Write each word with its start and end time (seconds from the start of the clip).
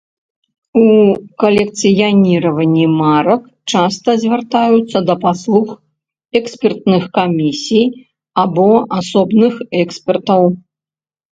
У 0.83 0.85
калекцыяніраванні 1.41 2.85
марак 3.01 3.43
часта 3.75 4.15
звяртаюцца 4.23 4.97
да 5.11 5.15
паслуг 5.27 5.67
экспертных 6.43 7.03
камісій 7.21 7.85
або 8.47 8.67
асобных 9.03 9.53
экспертаў. 9.87 10.49